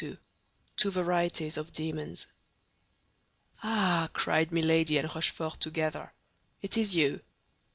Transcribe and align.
TWO 0.77 0.89
VARIETIES 0.89 1.57
OF 1.57 1.71
DEMONS 1.73 2.25
Ah," 3.61 4.09
cried 4.13 4.51
Milady 4.51 4.97
and 4.97 5.07
Rochefort 5.13 5.59
together, 5.59 6.11
"it 6.59 6.75
is 6.75 6.95
you!" 6.95 7.21